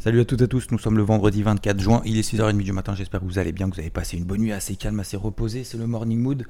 [0.00, 2.56] Salut à toutes et à tous, nous sommes le vendredi 24 juin, il est 6h30
[2.56, 4.74] du matin, j'espère que vous allez bien, que vous avez passé une bonne nuit assez
[4.74, 6.46] calme, assez reposée, c'est le morning mood.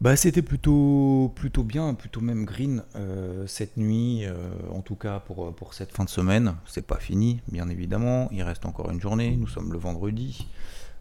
[0.00, 5.18] Bah c'était plutôt plutôt bien, plutôt même green euh, cette nuit, euh, en tout cas
[5.18, 6.54] pour, cette fin de semaine.
[6.66, 8.28] C'est pas fini, bien évidemment.
[8.30, 9.36] Il reste encore une journée.
[9.36, 10.46] Nous sommes le vendredi,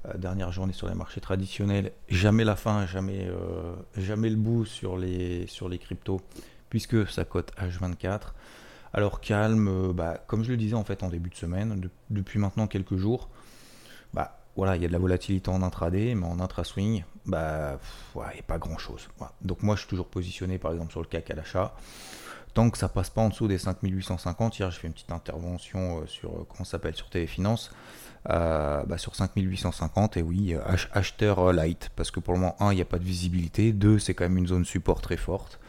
[0.07, 1.91] euh, dernière journée sur les marchés traditionnels.
[2.07, 3.29] Jamais la fin, jamais
[3.95, 6.21] jamais le bout sur les sur les cryptos,
[6.71, 8.33] puisque ça cote H24.
[8.93, 12.67] Alors calme, bah, comme je le disais en fait en début de semaine, depuis maintenant
[12.67, 13.29] quelques jours,
[14.13, 17.79] bah voilà, il y a de la volatilité en intraday, mais en intra-swing, bah,
[18.15, 19.07] il n'y a pas grand-chose.
[19.41, 21.73] Donc moi, je suis toujours positionné, par exemple, sur le CAC à l'achat.
[22.53, 25.99] Tant que ça passe pas en dessous des 5850, hier, j'ai fait une petite intervention
[25.99, 27.71] euh, sur, euh, comment s'appelle, sur Téléfinance,
[28.29, 30.55] euh, bah, sur 5850, et oui,
[30.91, 33.99] acheteur light, parce que pour le moment, 1, il n'y a pas de visibilité, 2,
[33.99, 35.59] c'est quand même une zone support très forte,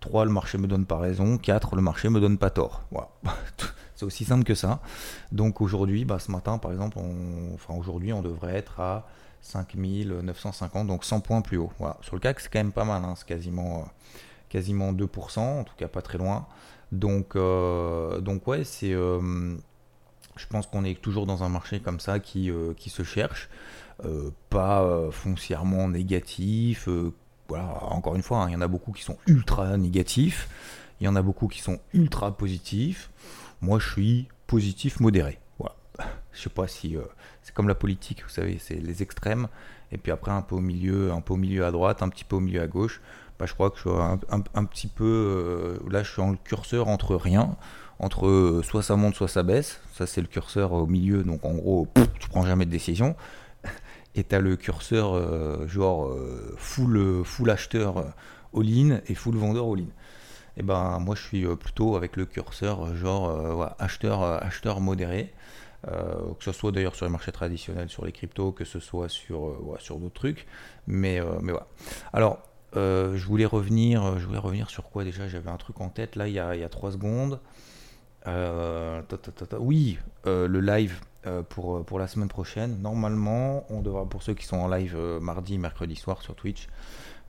[0.00, 2.82] 3, le marché me donne pas raison, 4, le marché me donne pas tort.
[2.90, 3.10] Voilà.
[3.94, 4.80] C'est aussi simple que ça.
[5.30, 9.06] Donc aujourd'hui, bah, ce matin, par exemple, on, enfin aujourd'hui, on devrait être à
[9.42, 11.70] 5950, donc 100 points plus haut.
[11.78, 11.98] Voilà.
[12.00, 13.14] Sur le CAC, c'est quand même pas mal, hein.
[13.16, 13.86] c'est quasiment,
[14.48, 16.46] quasiment 2%, en tout cas pas très loin.
[16.92, 19.54] Donc, euh, donc ouais, c'est, euh,
[20.36, 23.48] je pense qu'on est toujours dans un marché comme ça qui, euh, qui se cherche,
[24.48, 26.88] pas foncièrement négatif.
[27.50, 30.48] Voilà, encore une fois, hein, il y en a beaucoup qui sont ultra négatifs,
[31.00, 33.10] il y en a beaucoup qui sont ultra positifs.
[33.60, 35.40] Moi, je suis positif modéré.
[35.58, 35.74] Voilà.
[36.32, 37.02] Je sais pas si euh,
[37.42, 39.48] c'est comme la politique, vous savez, c'est les extrêmes,
[39.90, 42.22] et puis après un peu au milieu, un peu au milieu à droite, un petit
[42.22, 43.00] peu au milieu à gauche.
[43.40, 46.86] Bah, je crois que je suis un, petit peu, euh, là, je suis en curseur
[46.86, 47.56] entre rien,
[47.98, 49.80] entre euh, soit ça monte, soit ça baisse.
[49.92, 51.88] Ça, c'est le curseur au milieu, donc en gros,
[52.20, 53.16] tu prends jamais de décision.
[54.14, 56.12] Et tu as le curseur genre
[56.56, 58.12] full, full acheteur
[58.52, 59.86] all-in et full vendeur all-in
[60.56, 64.22] et eh ben moi je suis euh, plutôt avec le curseur euh, genre euh, acheteur,
[64.22, 65.32] acheteur modéré.
[65.84, 69.56] que ce soit d'ailleurs sur les marchés traditionnels, sur les cryptos, que ce soit sur,
[69.78, 70.46] sur d'autres trucs.
[70.86, 71.66] Mais, mais voilà.
[72.12, 72.42] Alors,
[72.74, 75.26] je voulais revenir, je voulais revenir sur quoi déjà?
[75.28, 77.40] J'avais un truc en tête là il y a, il y a 3 secondes.
[79.58, 81.00] oui, le live
[81.48, 82.80] pour, pour la semaine prochaine.
[82.80, 86.68] Normalement, on devra, pour ceux qui sont en live mardi, mercredi soir sur Twitch,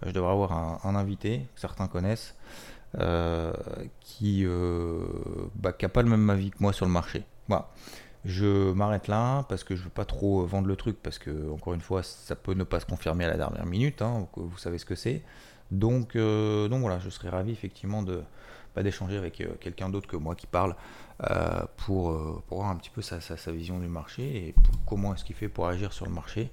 [0.06, 2.36] je devrais avoir un, invité certains connaissent.
[3.00, 3.54] Euh,
[4.02, 5.06] qui n'a euh,
[5.56, 7.24] bah, pas le même avis que moi sur le marché.
[7.48, 7.70] Voilà.
[8.26, 11.74] Je m'arrête là parce que je veux pas trop vendre le truc parce que encore
[11.74, 14.02] une fois ça peut ne pas se confirmer à la dernière minute.
[14.02, 15.24] Hein, vous savez ce que c'est.
[15.72, 18.24] Donc, euh, donc voilà, je serais ravi effectivement de
[18.76, 20.76] bah, d'échanger avec quelqu'un d'autre que moi qui parle
[21.78, 24.56] pour, pour voir un petit peu sa, sa, vision du marché et
[24.88, 26.50] comment est-ce qu'il fait pour agir sur le marché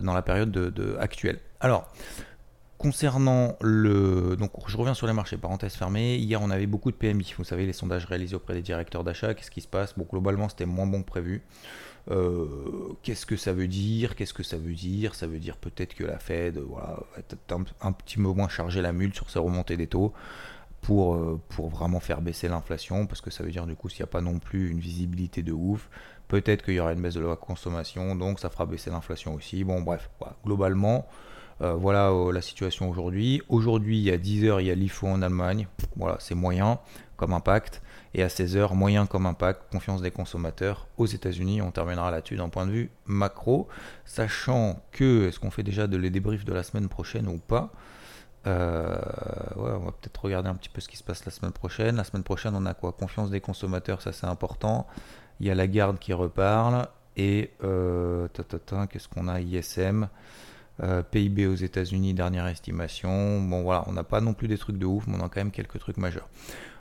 [0.00, 1.38] dans la période de, de actuelle.
[1.60, 1.88] Alors,
[2.78, 4.36] Concernant le.
[4.36, 6.14] Donc, je reviens sur les marchés, parenthèse fermée.
[6.14, 7.34] Hier, on avait beaucoup de PMI.
[7.36, 9.34] Vous savez, les sondages réalisés auprès des directeurs d'achat.
[9.34, 9.98] Qu'est-ce qui se passe?
[9.98, 11.42] Bon, globalement, c'était moins bon que prévu.
[12.12, 14.14] Euh, qu'est-ce que ça veut dire?
[14.14, 15.16] Qu'est-ce que ça veut dire?
[15.16, 17.36] Ça veut dire peut-être que la Fed voilà, va être
[17.80, 20.14] un, petit peu moins charger la mule sur ses remontées des taux
[20.80, 23.06] pour, euh, pour vraiment faire baisser l'inflation.
[23.06, 25.42] Parce que ça veut dire, du coup, s'il n'y a pas non plus une visibilité
[25.42, 25.88] de ouf,
[26.28, 28.14] peut-être qu'il y aura une baisse de la consommation.
[28.14, 29.64] Donc, ça fera baisser l'inflation aussi.
[29.64, 30.10] Bon, bref,
[30.44, 31.06] globalement.
[31.60, 33.42] Euh, voilà euh, la situation aujourd'hui.
[33.48, 35.66] Aujourd'hui, il y a 10h, il y a l'IFO en Allemagne.
[35.96, 36.78] Voilà, c'est moyen
[37.16, 37.82] comme impact.
[38.14, 41.60] Et à 16h, moyen comme impact, confiance des consommateurs aux États-Unis.
[41.60, 43.68] On terminera là-dessus d'un point de vue macro.
[44.04, 47.72] Sachant que, est-ce qu'on fait déjà de les débriefs de la semaine prochaine ou pas?
[48.48, 48.98] Euh,
[49.56, 51.96] on va peut-être regarder un petit peu ce qui se passe la semaine prochaine.
[51.96, 52.92] La semaine prochaine, on a quoi?
[52.92, 54.86] Confiance des consommateurs, ça c'est important.
[55.40, 56.86] Il y a la garde qui reparle.
[57.16, 59.40] Et qu'est-ce qu'on a?
[59.40, 60.08] ISM
[60.80, 63.40] euh, PIB aux États-Unis, dernière estimation.
[63.40, 65.40] Bon voilà, on n'a pas non plus des trucs de ouf, mais on a quand
[65.40, 66.28] même quelques trucs majeurs.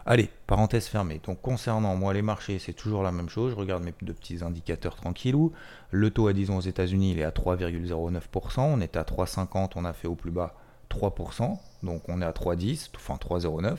[0.05, 1.19] Allez, parenthèse fermée.
[1.25, 3.51] Donc concernant moi les marchés, c'est toujours la même chose.
[3.51, 5.51] Je regarde mes deux petits indicateurs tranquillou.
[5.91, 8.59] Le taux à 10 ans aux États-Unis, il est à 3,09%.
[8.59, 10.55] On est à 3,50, on a fait au plus bas
[10.89, 11.57] 3%.
[11.83, 13.77] Donc on est à 3,10, enfin 3,09.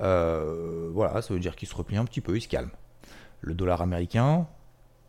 [0.00, 2.70] Euh, voilà, ça veut dire qu'il se replie un petit peu, il se calme.
[3.40, 4.46] Le dollar américain,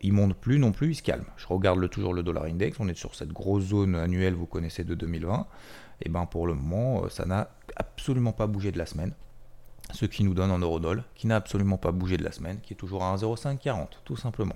[0.02, 1.26] il monte plus non plus, il se calme.
[1.38, 4.84] Je regarde toujours le dollar index, on est sur cette grosse zone annuelle, vous connaissez,
[4.84, 5.46] de 2020.
[6.02, 9.14] Et ben pour le moment, euh, ça n'a absolument pas bougé de la semaine.
[9.92, 12.74] ce qui nous donne un eurodoll qui n'a absolument pas bougé de la semaine, qui
[12.74, 14.56] est toujours à 1,0540, tout simplement.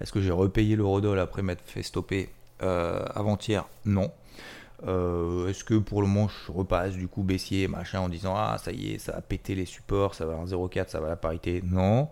[0.00, 2.30] Est-ce que j'ai repayé l'eurodoll après m'être fait stopper
[2.62, 3.66] euh, avant-hier?
[3.84, 4.10] Non.
[4.86, 8.58] Euh, est-ce que pour le moment je repasse du coup baissier machin en disant ah
[8.58, 11.10] ça y est ça a pété les supports ça va à 0,4 ça va à
[11.10, 11.62] la parité?
[11.64, 12.10] Non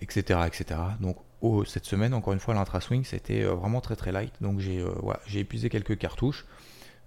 [0.00, 1.16] etc etc donc
[1.66, 4.84] cette semaine encore une fois l'intra swing c'était euh, vraiment très très light donc j'ai
[5.26, 6.46] j'ai épuisé quelques cartouches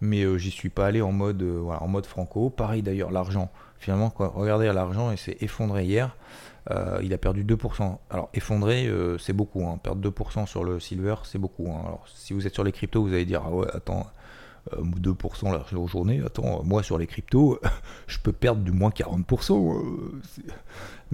[0.01, 3.49] mais j'y suis pas allé en mode en mode franco pareil d'ailleurs l'argent
[3.81, 6.15] finalement, regardez l'argent, il s'est effondré hier.
[6.69, 7.97] Euh, il a perdu 2%.
[8.11, 9.65] Alors, effondré, euh, c'est beaucoup.
[9.65, 9.79] Hein.
[9.81, 11.67] Perdre 2% sur le silver, c'est beaucoup.
[11.71, 11.81] Hein.
[11.85, 14.05] Alors, si vous êtes sur les cryptos, vous allez dire Ah ouais, attends,
[14.75, 17.59] 2% euh, la journée, attends, moi sur les cryptos,
[18.07, 19.81] je peux perdre du moins 40%.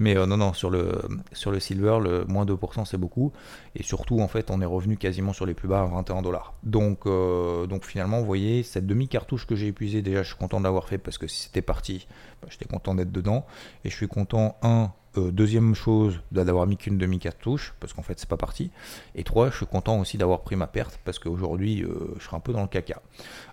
[0.00, 0.92] Mais non, non, sur le,
[1.32, 3.32] sur le silver, le moins 2%, c'est beaucoup.
[3.74, 6.54] Et surtout, en fait, on est revenu quasiment sur les plus bas à 21 dollars.
[6.62, 10.64] Donc, donc finalement, vous voyez, cette demi-cartouche que j'ai épuisée, déjà, je suis content de
[10.64, 12.06] l'avoir fait parce que si c'était parti,
[12.40, 13.44] bah, j'étais content d'être dedans.
[13.84, 18.18] Et je suis content, un, euh, deuxième chose, d'avoir mis qu'une demi-cartouche, parce qu'en fait,
[18.18, 18.70] c'est pas parti.
[19.14, 22.36] Et trois, je suis content aussi d'avoir pris ma perte, parce qu'aujourd'hui, euh, je serai
[22.36, 23.00] un peu dans le caca.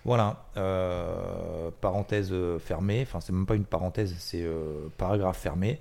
[0.03, 4.45] Voilà, euh, parenthèse fermée, enfin, c'est même pas une parenthèse, c'est
[4.97, 5.79] paragraphe fermé.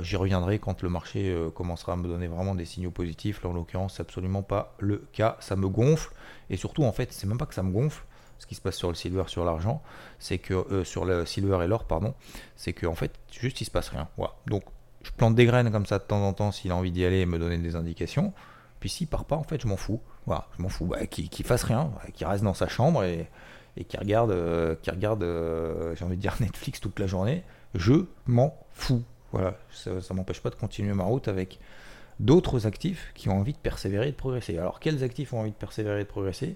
[0.00, 3.42] J'y reviendrai quand le marché commencera à me donner vraiment des signaux positifs.
[3.42, 5.36] Là, en l'occurrence, c'est absolument pas le cas.
[5.40, 6.10] Ça me gonfle.
[6.48, 8.02] Et surtout, en fait, c'est même pas que ça me gonfle
[8.38, 9.82] ce qui se passe sur le silver, sur l'argent,
[10.18, 12.14] c'est que sur le silver et l'or, pardon,
[12.56, 14.08] c'est que en fait, juste il se passe rien.
[14.16, 14.34] Voilà.
[14.46, 14.64] Donc,
[15.04, 17.20] je plante des graines comme ça de temps en temps s'il a envie d'y aller
[17.20, 18.32] et me donner des indications.
[18.80, 20.00] Puis s'il part pas, en fait, je m'en fous.
[20.26, 20.86] Voilà, je m'en fous.
[20.86, 23.28] Bah, qu'il fasse rien, qu'il reste dans sa chambre et,
[23.76, 27.44] et qu'il regarde, euh, regarde euh, j'ai envie de dire Netflix toute la journée.
[27.74, 29.02] Je m'en fous.
[29.32, 31.58] Voilà, ça, ne m'empêche pas de continuer ma route avec
[32.20, 34.56] d'autres actifs qui ont envie de persévérer et de progresser.
[34.56, 36.54] Alors, quels actifs ont envie de persévérer et de progresser?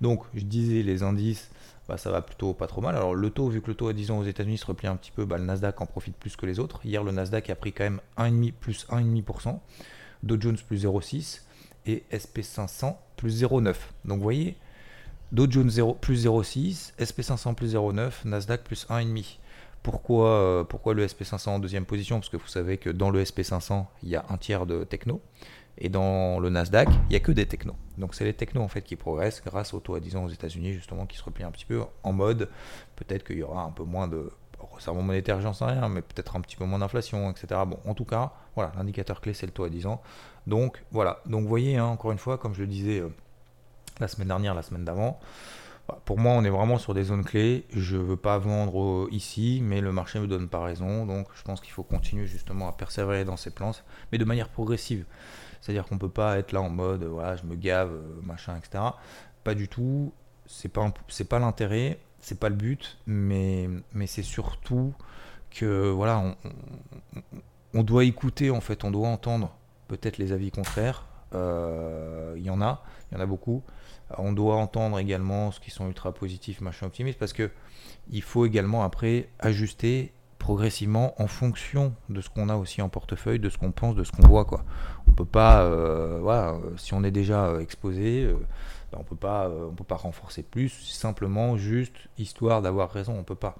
[0.00, 1.50] Donc, je disais, les indices,
[1.88, 2.96] bah, ça va plutôt pas trop mal.
[2.96, 4.96] Alors, le taux, vu que le taux à 10 ans aux États-Unis se replie un
[4.96, 6.80] petit peu, bah, le Nasdaq en profite plus que les autres.
[6.84, 9.58] Hier, le Nasdaq a pris quand même 1,5 plus 1,5%,
[10.22, 11.42] Dow Jones plus 0,6
[11.86, 13.74] et SP500 plus 0,9.
[14.04, 14.56] Donc, vous voyez,
[15.32, 19.38] Dow Jones 0, plus 0,6, SP500 plus 0,9, Nasdaq plus 1,5.
[19.82, 22.18] Pourquoi, euh, pourquoi le SP500 en deuxième position?
[22.18, 25.20] Parce que vous savez que dans le SP500, il y a un tiers de techno.
[25.78, 27.76] Et dans le Nasdaq, il n'y a que des technos.
[27.98, 30.28] Donc c'est les technos en fait qui progressent grâce au taux à 10 ans aux
[30.28, 32.48] États-Unis justement qui se replient un petit peu en mode
[32.96, 36.36] peut-être qu'il y aura un peu moins de resserrement monétaire, j'en sais rien, mais peut-être
[36.36, 37.60] un petit peu moins d'inflation, etc.
[37.66, 40.02] Bon, en tout cas, voilà, l'indicateur clé c'est le taux à 10 ans.
[40.46, 43.08] Donc voilà, donc vous voyez, hein, encore une fois, comme je le disais euh,
[44.00, 45.20] la semaine dernière, la semaine d'avant,
[46.04, 47.64] pour moi, on est vraiment sur des zones clés.
[47.70, 51.06] Je ne veux pas vendre ici, mais le marché ne me donne pas raison.
[51.06, 53.70] Donc, je pense qu'il faut continuer justement à persévérer dans ces plans,
[54.10, 55.04] mais de manière progressive.
[55.66, 58.84] C'est-à-dire qu'on peut pas être là en mode, voilà, je me gave, euh, machin, etc.
[59.42, 60.12] Pas du tout.
[60.46, 60.94] C'est pas,
[61.28, 64.94] pas l'intérêt, c'est pas le but, mais, mais c'est surtout
[65.50, 66.36] que, voilà,
[67.74, 69.56] on, doit écouter, en fait, on doit entendre
[69.88, 71.04] peut-être les avis contraires.
[71.34, 73.64] Euh, il y en a, il y en a beaucoup.
[74.18, 77.50] On doit entendre également ce qui sont ultra positifs, machin optimiste, parce que
[78.12, 80.12] il faut également après ajuster
[80.46, 84.04] progressivement en fonction de ce qu'on a aussi en portefeuille, de ce qu'on pense, de
[84.04, 84.44] ce qu'on voit.
[84.44, 84.64] Quoi.
[85.08, 88.32] On peut pas, euh, voilà, euh, si on est déjà euh, exposé,
[88.92, 93.56] ben, on peut peut pas renforcer plus, simplement juste histoire d'avoir raison, on peut pas.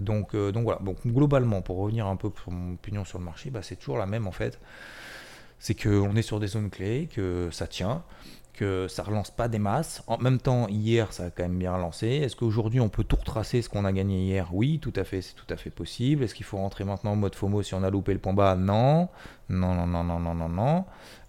[0.00, 0.80] Donc, donc voilà.
[1.06, 4.06] Globalement, pour revenir un peu sur mon opinion sur le marché, bah, c'est toujours la
[4.06, 4.58] même en fait.
[5.60, 8.02] C'est qu'on est sur des zones clés, que ça tient,
[8.54, 10.02] que ça relance pas des masses.
[10.06, 12.06] En même temps, hier, ça a quand même bien lancé.
[12.06, 14.48] Est-ce qu'aujourd'hui, on peut tout retracer ce qu'on a gagné hier?
[14.52, 16.24] Oui, tout à fait, c'est tout à fait possible.
[16.24, 18.56] Est-ce qu'il faut rentrer maintenant en mode FOMO si on a loupé le point bas?
[18.56, 19.08] Non.
[19.48, 20.84] Non, non, non, non, non, non, non.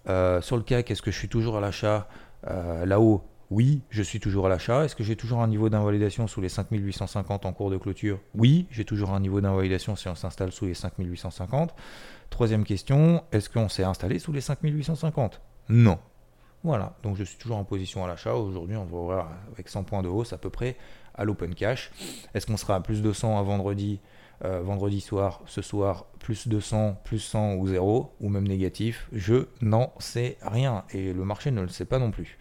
[0.07, 2.07] Euh, sur le CAC, est-ce que je suis toujours à l'achat?
[2.47, 4.85] Euh, là-haut oui, je suis toujours à l'achat.
[4.85, 8.19] Est-ce que j'ai toujours un niveau d'invalidation sous les 5850 en cours de clôture?
[8.33, 11.75] Oui, j'ai toujours un niveau d'invalidation si on s'installe sous les 5850.
[12.31, 15.99] Troisième question, est-ce qu'on s'est installé sous les 5850 Non,
[16.65, 18.33] voilà, donc je suis toujours en position à l'achat.
[18.33, 20.75] Aujourd'hui, on va ouvrir avec 100 points de hausse à peu près
[21.13, 21.91] à l'open cash.
[22.33, 23.99] Est-ce qu'on sera à plus de 100 à vendredi,
[24.43, 29.07] euh, vendredi soir, ce soir, plus de 100, plus 100 ou 0, ou même négatif?
[29.13, 30.85] Je n'en sais rien.
[30.89, 32.39] Et le marché ne le sait pas non plus.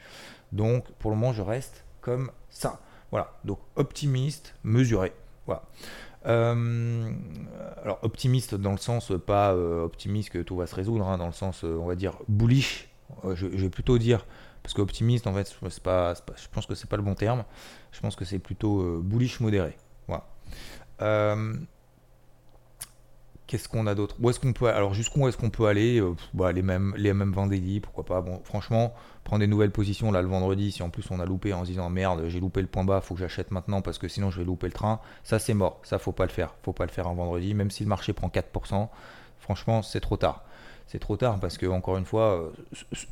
[0.52, 2.80] Donc pour le moment, je reste comme ça.
[3.10, 5.12] Voilà, donc optimiste, mesuré.
[5.44, 5.64] Voilà.
[6.26, 7.12] Euh,
[7.82, 11.26] alors optimiste dans le sens pas euh, optimiste que tout va se résoudre, hein, dans
[11.26, 12.88] le sens on va dire bullish
[13.34, 14.26] je, vais plutôt dire,
[14.62, 17.44] parce qu'optimiste, en fait, pas, je pense que c'est pas le bon terme.
[17.92, 19.76] Je pense que c'est plutôt euh, bullish modéré.
[20.08, 20.26] Voilà.
[21.02, 21.54] Euh,
[23.46, 24.16] Qu'est-ce qu'on a d'autre?
[24.20, 26.00] Où est-ce qu'on peut alors jusqu'où est-ce qu'on peut aller?
[26.00, 28.22] Euh, bah, les mêmes les mêmes vendredis, pourquoi pas?
[28.22, 31.52] Bon, franchement, prendre des nouvelles positions là le vendredi, si en plus on a loupé
[31.52, 34.08] en se disant merde, j'ai loupé le point bas, faut que j'achète maintenant parce que
[34.08, 36.72] sinon je vais louper le train, ça c'est mort, ça faut pas le faire, faut
[36.72, 38.88] pas le faire un vendredi, même si le marché prend 4%,
[39.38, 40.44] franchement c'est trop tard.
[40.86, 42.50] C'est trop tard parce que encore une fois, euh,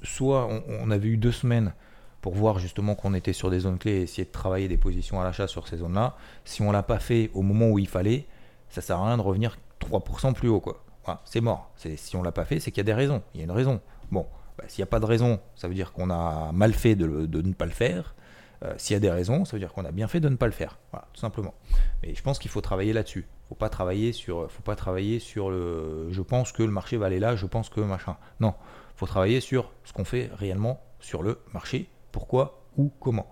[0.03, 1.73] soit on, avait eu deux semaines
[2.21, 5.21] pour voir justement qu'on était sur des zones clés et essayer de travailler des positions
[5.21, 6.17] à l'achat sur ces zones-là.
[6.45, 8.27] Si on l'a pas fait au moment où il fallait,
[8.69, 10.85] ça sert à rien de revenir 3% plus haut, quoi.
[11.25, 11.73] c'est mort.
[11.77, 13.23] Si on l'a pas fait, c'est qu'il y a des raisons.
[13.35, 13.81] Il y a une raison.
[14.11, 14.27] Bon,
[14.57, 17.07] bah, s'il n'y a pas de raison, ça veut dire qu'on a mal fait de,
[17.07, 18.15] ne pas le faire.
[18.63, 20.37] Euh, s'il y a des raisons, ça veut dire qu'on a bien fait de ne
[20.37, 20.79] pas le faire.
[20.93, 21.55] Voilà, tout simplement.
[22.03, 23.27] Mais je pense qu'il faut travailler là-dessus.
[23.49, 26.09] Faut pas faut pas travailler sur le.
[26.11, 27.37] Je pense que le marché va aller là.
[27.37, 28.17] Je pense que machin.
[28.41, 28.55] Non,
[28.97, 31.89] faut travailler sur ce qu'on fait réellement sur le marché.
[32.13, 33.31] Pourquoi ou comment.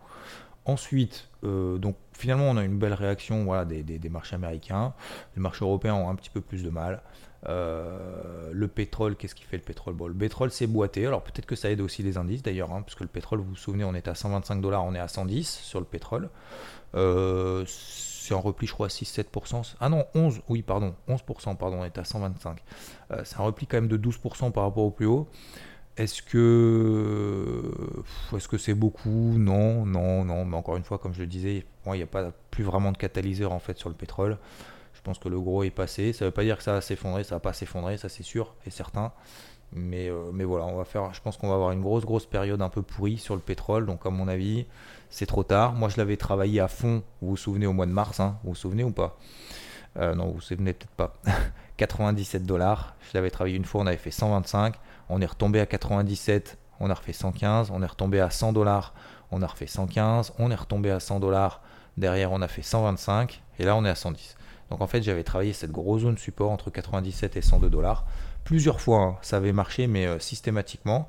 [0.67, 4.95] Ensuite, euh, donc finalement, on a une belle réaction voilà, des, marchés américains.
[5.37, 7.03] Les marchés européens ont un petit peu plus de mal.
[7.49, 9.97] Euh, le pétrole, qu'est-ce qui fait le pétrole?
[10.09, 11.07] Le pétrole, c'est boité.
[11.07, 13.57] Alors peut-être que ça aide aussi les indices d'ailleurs, hein, parce le pétrole, vous vous
[13.57, 16.29] souvenez, on est à 125 dollars, on est à 110 sur le pétrole.
[16.95, 19.75] Euh, c'est en repli, je crois, 6-7%.
[19.81, 22.59] Ah non, 11, oui, pardon, 11%, pardon, on est à 125.
[23.25, 25.29] c'est un repli quand même de 12% par rapport au plus haut.
[25.97, 27.63] Est-ce que
[28.35, 29.35] est-ce que c'est beaucoup?
[29.37, 30.45] Non, non, non.
[30.45, 32.97] Mais encore une fois, comme je le disais, il n'y a pas plus vraiment de
[32.97, 34.39] catalyseur en fait sur le pétrole.
[35.01, 36.13] Je pense que le gros est passé.
[36.13, 38.23] Ça ne veut pas dire que ça va s'effondrer, ça va pas s'effondrer, ça c'est
[38.23, 39.13] sûr et certain.
[39.73, 41.15] Mais, euh, mais voilà, on va faire.
[41.15, 43.87] Je pense qu'on va avoir une grosse grosse période un peu pourrie sur le pétrole.
[43.87, 44.67] Donc à mon avis,
[45.09, 45.73] c'est trop tard.
[45.73, 47.03] Moi, je l'avais travaillé à fond.
[47.23, 49.17] Vous vous souvenez au mois de mars hein Vous vous souvenez ou pas?
[49.97, 51.15] Euh, Non, vous vous souvenez peut-être pas.
[51.77, 52.95] 97 dollars.
[53.01, 54.75] Je l'avais travaillé une fois, on avait fait 125
[55.11, 58.95] on est retombé à 97, on a refait 115, on est retombé à 100 dollars,
[59.33, 61.61] on a refait 115, on est retombé à 100 dollars,
[61.97, 64.37] derrière on a fait 125, et là on est à 110.
[64.71, 68.07] Donc en fait j'avais travaillé cette grosse zone support entre 97 et 102 dollars.
[68.45, 71.09] Plusieurs fois hein, ça avait marché, mais euh, systématiquement.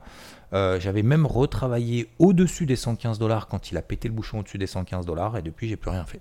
[0.53, 4.57] Euh, j'avais même retravaillé au-dessus des 115 dollars quand il a pété le bouchon au-dessus
[4.57, 6.19] des 115 dollars, et depuis j'ai plus rien fait.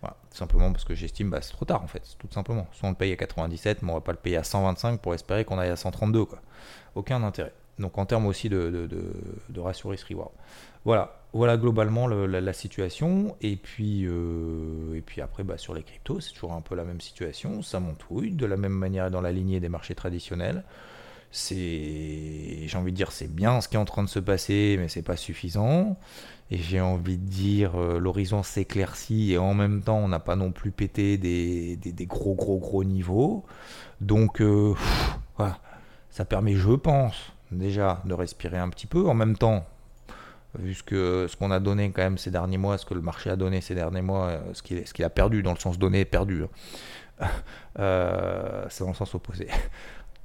[0.00, 2.66] Voilà, simplement parce que j'estime bah, c'est trop tard en fait, tout simplement.
[2.72, 5.14] Soit on le paye à 97, mais on va pas le payer à 125 pour
[5.14, 6.40] espérer qu'on aille à 132 quoi
[6.94, 7.52] aucun intérêt.
[7.78, 8.88] Donc en termes aussi de, de,
[9.48, 10.30] de, risk-reward.
[10.84, 13.36] Voilà, voilà globalement la, situation.
[13.40, 16.84] Et puis, euh, et puis après, bah, sur les cryptos, c'est toujours un peu la
[16.84, 17.62] même situation.
[17.62, 20.64] Ça montouille de la même manière dans la lignée des marchés traditionnels.
[21.30, 24.76] C'est, j'ai envie de dire, c'est bien ce qui est en train de se passer,
[24.78, 25.96] mais c'est pas suffisant.
[26.50, 30.36] Et j'ai envie de dire, euh, l'horizon s'éclaircit et en même temps, on n'a pas
[30.36, 33.44] non plus pété des, gros, gros, gros niveaux.
[34.00, 34.74] Donc, euh,
[35.38, 35.58] voilà
[36.12, 39.08] ça permet, je pense, déjà de respirer un petit peu.
[39.08, 39.64] En même temps,
[40.58, 43.00] vu ce qu'on ce qu'on a donné quand même ces derniers mois, ce que le
[43.00, 45.78] marché a donné ces derniers mois, euh, ce qu'il qu'il a perdu, dans le sens
[45.78, 46.44] donné, perdu.
[46.44, 46.48] Hein.
[47.78, 49.48] Euh, c'est dans le sens opposé.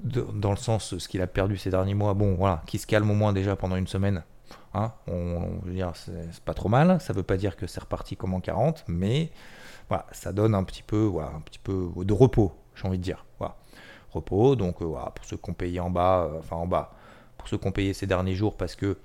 [0.00, 3.10] dans le sens ce qu'il a perdu ces derniers mois, bon voilà, qui se calme
[3.10, 4.22] au moins déjà pendant une semaine.
[4.74, 7.00] Hein, on, veut dire, c'est pas trop mal.
[7.00, 9.30] Ça veut pas dire que c'est reparti comme en 40, mais
[9.88, 13.02] voilà, ça donne un petit peu, voilà, un petit peu de repos, j'ai envie de
[13.02, 13.24] dire.
[13.38, 13.56] Voilà
[14.10, 14.56] repos.
[14.56, 16.92] Donc euh, voilà, pour ceux qui ont payé en bas, enfin en bas,
[17.36, 18.98] pour ceux qui ont payé ces derniers jours parce que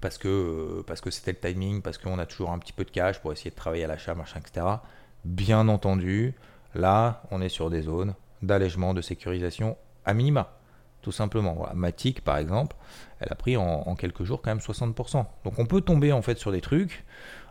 [0.00, 2.84] parce que euh, parce que c'était le timing, parce qu'on a toujours un petit peu
[2.84, 4.66] de cash pour essayer de travailler à l'achat, machin, etc.
[5.24, 6.34] Bien entendu,
[6.74, 10.52] là, on est sur des zones d'allègement, de sécurisation à minima.
[11.02, 11.54] Tout simplement.
[11.54, 11.74] Voilà.
[11.74, 12.74] Matic, par exemple,
[13.20, 15.24] elle a pris en, quelques jours quand même 60%.
[15.44, 17.04] Donc on peut tomber en fait sur des trucs.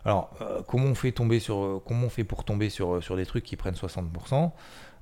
[0.04, 0.30] Alors,
[0.68, 3.56] comment on fait tomber sur, comment on fait pour tomber sur, sur des trucs qui
[3.56, 4.52] prennent 60%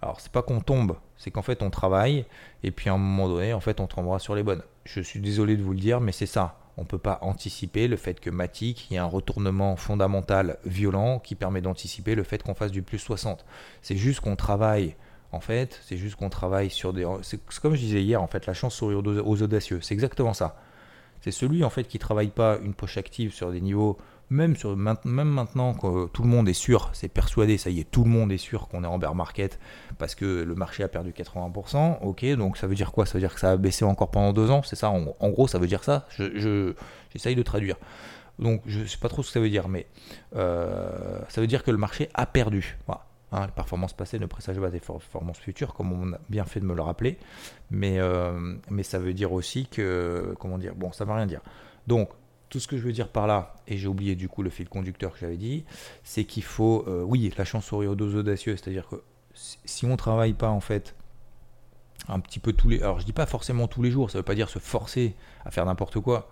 [0.03, 2.27] alors c'est pas qu'on tombe, c'est qu'en fait on travaille
[2.63, 4.63] et puis à un moment donné en fait on tombera sur les bonnes.
[4.85, 6.59] Je suis désolé de vous le dire mais c'est ça.
[6.77, 10.59] On ne peut pas anticiper le fait que Matic, il y a un retournement fondamental
[10.65, 13.45] violent qui permet d'anticiper le fait qu'on fasse du plus 60.
[13.81, 14.97] C'est juste qu'on travaille
[15.35, 17.05] en fait, c'est juste qu'on travaille sur des.
[17.23, 19.81] C'est comme je disais hier, en fait, la chance sourit aux audacieux.
[19.83, 20.57] C'est exactement ça.
[21.25, 23.97] C'est celui en fait qui travaille pas une poche active sur des niveaux
[24.29, 27.91] même, sur, même maintenant que tout le monde est sûr, c'est persuadé, ça y est,
[27.91, 29.59] tout le monde est sûr qu'on est en bear market
[29.97, 33.07] parce que le marché a perdu 80%, ok, donc ça veut dire quoi?
[33.07, 34.91] Ça veut dire que ça a baissé encore pendant deux ans, c'est ça?
[34.91, 36.07] En, gros, ça veut dire ça?
[36.11, 36.75] Je,
[37.11, 37.77] J'essaye de traduire.
[38.39, 39.87] Donc je sais pas trop ce que ça veut dire, mais
[40.37, 42.77] euh, ça veut dire que le marché a perdu.
[43.35, 46.61] Hein, les performances passées ne présagent pas des performances futures, comme on a bien fait
[46.61, 47.19] de me le rappeler.
[47.69, 51.41] Mais, euh, ça veut dire aussi que, comment dire, bon, ça ne veut rien dire.
[51.89, 52.11] Donc,
[52.49, 54.69] tout ce que je veux dire par là, et j'ai oublié du coup le fil
[54.69, 55.65] conducteur que j'avais dit,
[56.05, 59.03] c'est qu'il faut, euh, oui, la chance sourit aux audacieux, c'est-à-dire que
[59.35, 60.95] si on travaille pas en fait
[62.07, 64.25] un petit peu tous les, alors je dis pas forcément tous les jours, ça veut
[64.25, 66.29] pas dire se forcer à faire n'importe quoi,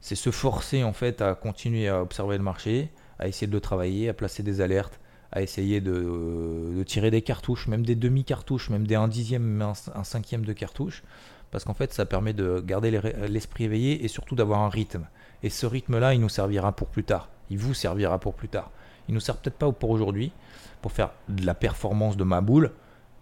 [0.00, 3.60] c'est se forcer en fait à continuer à observer le marché, à essayer de le
[3.60, 4.98] travailler, à placer des alertes,
[5.34, 10.04] à essayer de, tirer des cartouches, même des demi-cartouches, même des un dixième, un, un
[10.04, 11.02] cinquième de cartouche,
[11.50, 15.06] parce qu'en fait ça permet de garder l'esprit éveillé et surtout d'avoir un rythme.
[15.42, 17.28] Et ce rythme-là, il nous servira pour plus tard.
[17.50, 18.70] Il vous servira pour plus tard.
[19.08, 20.32] Il nous sert peut-être pas pour aujourd'hui,
[20.80, 22.70] pour faire de la performance de ma boule,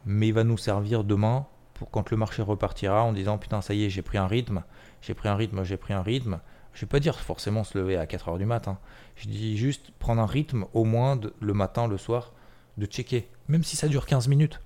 [0.05, 3.75] mais il va nous servir demain pour quand le marché repartira en disant putain ça
[3.75, 4.63] y est j'ai pris un rythme,
[5.01, 6.39] j'ai pris un rythme, j'ai pris un rythme.
[6.75, 8.79] Je vais pas dire forcément se lever à 4h du matin.
[9.17, 12.33] Je dis juste prendre un rythme au moins le matin, le soir,
[12.79, 13.29] de checker.
[13.49, 14.61] Même si ça dure 15 minutes.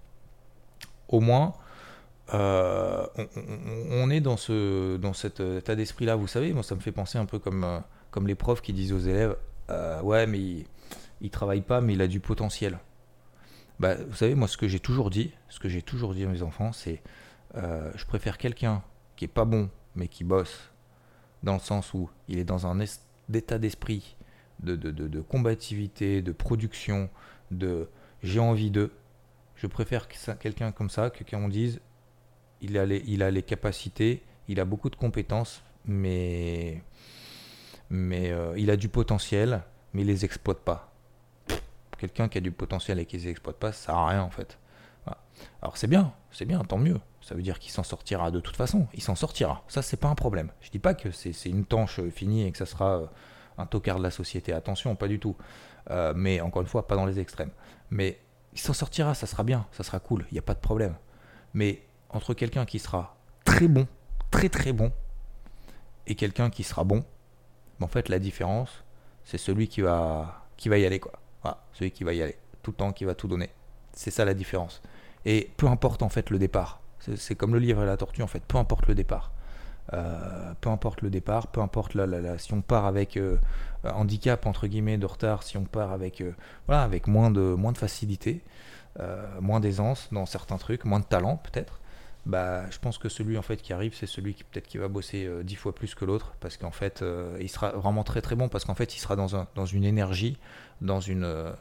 [1.08, 1.54] Au moins,
[2.34, 3.06] euh,
[3.90, 6.16] on, est dans, ce, dans cet état d'esprit-là.
[6.16, 7.78] Vous savez, moi ça me fait penser un peu comme, euh,
[8.10, 9.36] comme les profs qui disent aux élèves,
[9.70, 10.66] euh, ouais mais il,
[11.20, 12.78] il travaille pas mais il a du potentiel.
[13.78, 16.28] Bah, vous savez, moi, ce que j'ai toujours dit, ce que j'ai toujours dit à
[16.28, 17.02] mes enfants, c'est
[17.56, 18.82] euh, je préfère quelqu'un
[19.16, 20.70] qui est pas bon, mais qui bosse,
[21.42, 22.80] dans le sens où il est dans un
[23.32, 24.16] état d'esprit
[24.60, 27.08] de, combativité, de production,
[27.50, 27.88] de
[28.22, 28.90] j'ai envie de.
[29.56, 31.80] Je préfère quelqu'un comme ça que qu'on dise
[32.60, 36.82] il a, les, les capacités, il a beaucoup de compétences, mais,
[37.92, 39.62] euh, il a du potentiel,
[39.92, 40.92] mais il les exploite pas
[41.96, 44.58] quelqu'un qui a du potentiel et qui ne l'exploite pas, ça sert rien en fait.
[45.62, 47.00] Alors c'est bien, c'est bien, tant mieux.
[47.20, 48.86] Ça veut dire qu'il s'en sortira de toute façon.
[48.94, 49.64] Il s'en sortira.
[49.68, 50.50] Ça, c'est pas un problème.
[50.60, 53.06] Je dis pas que c'est une tanche finie et que ça sera euh,
[53.58, 54.52] un tocard de la société.
[54.52, 55.36] Attention, pas du tout.
[55.90, 57.50] Euh, mais encore une fois, pas dans les extrêmes.
[57.90, 58.20] Mais
[58.52, 60.94] il s'en sortira, ça sera bien, ça sera cool, il n'y a pas de problème.
[61.52, 63.86] Mais entre quelqu'un qui sera très bon,
[64.30, 64.92] très très bon,
[66.06, 67.04] et quelqu'un qui sera bon,
[67.80, 68.84] en fait, la différence,
[69.24, 71.20] c'est celui qui va, qui va y aller, quoi
[71.72, 73.50] celui qui va y aller, tout le temps, qui va tout donner.
[73.92, 74.82] C'est ça la différence.
[75.26, 76.80] Et peu importe en fait le départ.
[77.16, 79.32] C'est comme le livre et la tortue en fait, peu importe le départ.
[79.92, 81.96] Euh, peu importe le départ, peu importe
[82.38, 83.36] si on part avec euh,
[83.84, 86.32] handicap entre guillemets de retard, si on part avec euh,
[86.66, 88.42] voilà avec moins de moins de facilité,
[89.40, 91.80] moins d'aisance dans certains trucs, moins de talent peut-être,
[92.24, 94.88] bah je pense que celui en fait qui arrive c'est celui qui peut-être qui va
[94.88, 97.04] bosser dix fois plus que l'autre parce qu'en fait
[97.38, 99.84] il sera vraiment très très bon parce qu'en fait il sera dans un dans une
[99.84, 100.38] énergie
[100.80, 101.52] dans une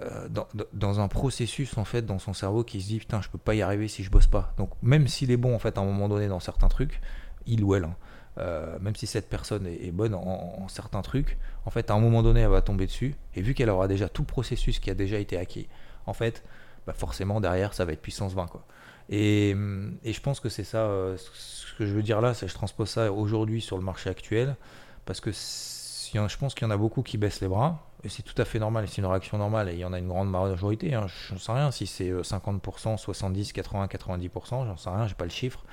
[0.00, 3.28] euh, euh, dans, un processus en fait dans son cerveau qui se dit putain je
[3.28, 4.52] peux pas y arriver si je bosse pas.
[4.56, 7.00] Donc même s'il est bon en fait à un moment donné dans certains trucs
[7.46, 7.96] il ou elle hein,
[8.38, 12.22] euh, même si cette personne est, bonne en, certains trucs en fait à un moment
[12.22, 13.14] donné elle va tomber dessus.
[13.34, 15.68] Et vu qu'elle aura déjà tout le processus qui a déjà été acquis
[16.06, 16.44] en fait
[16.86, 18.64] bah forcément derrière ça va être puissance 20 quoi.
[19.10, 19.56] Et,
[20.04, 22.90] et je pense que c'est ça ce que je veux dire là c'est je transpose
[22.90, 24.54] ça aujourd'hui sur le marché actuel
[25.06, 28.40] parce que je pense qu'il y en a beaucoup qui baissent les bras, c'est tout
[28.40, 30.94] à fait normal, c'est une réaction normale, et il y en a une grande majorité,
[30.94, 32.60] hein, je ne sais rien si c'est 50%,
[32.96, 35.64] 70%, 80%, 90%, j'en sais rien, j'ai pas le chiffre,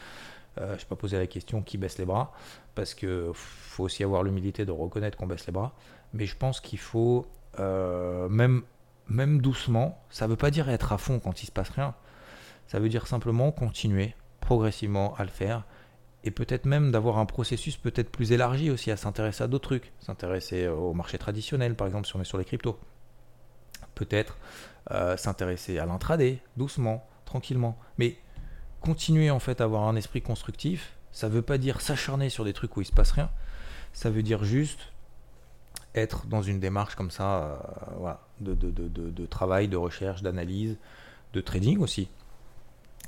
[0.59, 2.33] euh, je n'ai pas posé la question qui baisse les bras,
[2.73, 5.73] parce qu'il faut aussi avoir l'humilité de reconnaître qu'on baisse les bras,
[6.13, 7.27] mais je pense qu'il faut,
[7.59, 8.63] euh, même,
[9.07, 11.93] même doucement, ça ne veut pas dire être à fond quand il se passe rien,
[12.67, 15.63] ça veut dire simplement continuer progressivement à le faire,
[16.25, 19.93] et peut-être même d'avoir un processus peut-être plus élargi aussi à s'intéresser à d'autres trucs,
[19.99, 22.79] s'intéresser au marché traditionnel par exemple si on est sur les cryptos,
[23.93, 24.37] peut-être
[24.91, 28.17] euh, s'intéresser à l'intraday doucement, tranquillement, mais
[28.81, 32.53] continuer en fait à avoir un esprit constructif, ça veut pas dire s'acharner sur des
[32.53, 33.29] trucs où il se passe rien,
[33.93, 34.79] ça veut dire juste
[35.93, 37.59] être dans une démarche comme ça,
[38.01, 40.77] euh, de travail, de recherche, d'analyse,
[41.33, 42.09] de trading aussi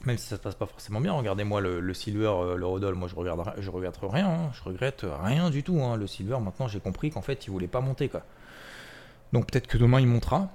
[0.05, 3.07] même si ça se passe pas forcément bien, regardez-moi le, silver, euh, le rodol, moi
[3.07, 4.49] je regarde, je regrette rien, hein.
[4.53, 5.81] je regrette rien du tout.
[5.81, 5.97] Hein.
[5.97, 8.21] Le silver, maintenant j'ai compris qu'en fait il voulait pas monter quoi.
[9.33, 10.49] Donc peut-être que demain il montera.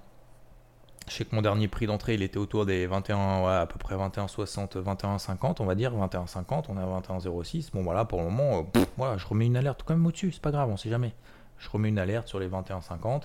[1.09, 3.79] Je sais que mon dernier prix d'entrée il était autour des 21, ouais, à peu
[3.79, 7.73] près 21,60, 21,50 on va dire, 21,50, on est à 21,06.
[7.73, 10.43] Bon voilà, pour le moment, euh, voilà, je remets une alerte quand même au-dessus, c'est
[10.43, 11.13] pas grave, on sait jamais.
[11.59, 13.23] Je remets une alerte sur les 21,50.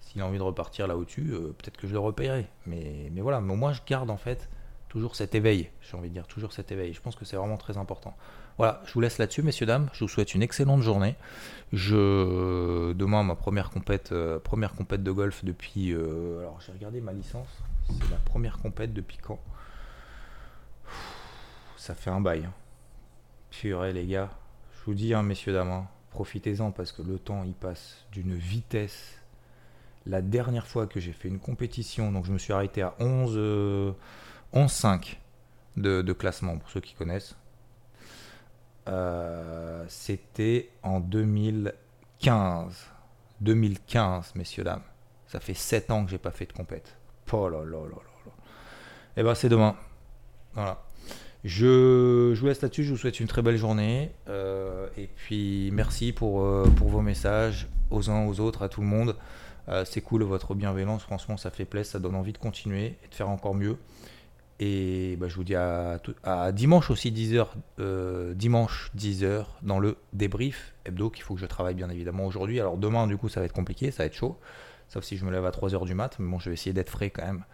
[0.00, 2.46] S'il a envie de repartir là au-dessus, euh, peut-être que je le repayerai.
[2.66, 4.48] Mais, mais voilà, mais moi je garde en fait
[4.90, 6.92] toujours cet éveil, j'ai envie de dire, toujours cet éveil.
[6.92, 8.14] Je pense que c'est vraiment très important.
[8.58, 9.88] Voilà, je vous laisse là-dessus, messieurs, dames.
[9.92, 11.14] Je vous souhaite une excellente journée.
[11.72, 15.92] Je demain ma première compète, euh, première compète de golf depuis.
[15.92, 17.48] Euh, alors j'ai regardé ma licence.
[17.86, 19.38] C'est la première compète depuis quand?
[21.76, 22.44] Ça fait un bail.
[22.44, 22.52] Hein.
[23.50, 24.30] Purée les gars,
[24.74, 28.34] je vous dis, hein, messieurs dames, hein, profitez-en parce que le temps il passe d'une
[28.34, 29.18] vitesse.
[30.04, 33.94] La dernière fois que j'ai fait une compétition, donc je me suis arrêté à 11.
[34.54, 35.16] 11-5
[35.76, 37.36] de, classement, pour ceux qui connaissent.
[38.88, 42.86] Euh, c'était en 2015.
[43.40, 44.82] 2015, messieurs, dames.
[45.26, 46.96] Ça fait 7 ans que j'ai pas fait de compète.
[47.32, 48.32] Oh là là là là.
[49.16, 49.76] Et eh ben c'est demain.
[50.54, 50.82] Voilà.
[51.44, 54.12] Je, je, vous laisse là-dessus, je vous souhaite une très belle journée.
[54.28, 58.80] Euh, et puis merci pour, euh, pour vos messages aux uns, aux autres, à tout
[58.80, 59.16] le monde.
[59.84, 63.14] c'est cool votre bienveillance, franchement ça fait plaisir, ça donne envie de continuer et de
[63.14, 63.76] faire encore mieux.
[64.62, 65.98] Et bah, je vous dis à,
[66.52, 67.46] dimanche aussi 10h,
[67.78, 72.60] euh, dimanche 10h dans le débrief hebdo qu'il faut que je travaille bien évidemment aujourd'hui.
[72.60, 74.38] Alors demain du coup ça va être compliqué, ça va être chaud,
[74.88, 76.90] sauf si je me lève à 3h du mat, mais bon je vais essayer d'être
[76.90, 77.44] frais quand même.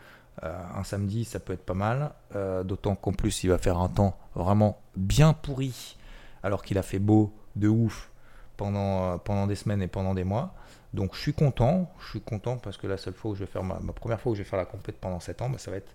[0.42, 3.78] Euh, un samedi ça peut être pas mal, euh, d'autant qu'en plus il va faire
[3.78, 5.96] un temps vraiment bien pourri
[6.42, 8.10] alors qu'il a fait beau de ouf
[8.56, 10.54] pendant, pendant des semaines et pendant des mois.
[10.92, 13.46] Donc je suis content, je suis content parce que la seule fois où je vais
[13.46, 15.70] faire ma, première fois où je vais faire la compète pendant 7 ans, bah, ça
[15.70, 15.94] va être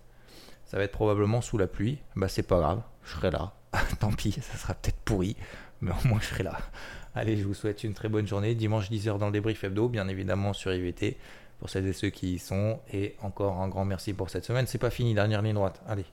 [0.64, 1.98] ça va être probablement sous la pluie.
[2.16, 3.52] Bah c'est pas grave, je serai là.
[4.00, 5.36] Tant pis, ça sera peut-être pourri,
[5.80, 6.58] mais au moins je serai là.
[7.14, 8.54] Allez, je vous souhaite une très bonne journée.
[8.54, 11.18] Dimanche 10h dans le débrief hebdo, bien évidemment sur IVT,
[11.58, 12.80] pour celles et ceux qui y sont.
[12.92, 14.66] Et encore un grand merci pour cette semaine.
[14.66, 15.82] C'est pas fini, dernière ligne droite.
[15.86, 16.06] Allez,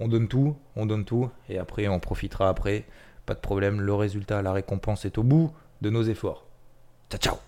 [0.00, 2.84] on donne tout, on donne tout, et après on profitera après.
[3.26, 6.46] Pas de problème, le résultat, la récompense est au bout de nos efforts.
[7.10, 7.47] Ciao, ciao